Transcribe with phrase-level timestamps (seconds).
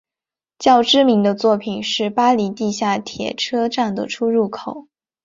[0.57, 4.87] 较知名的作品是巴黎地下铁车站的出入口。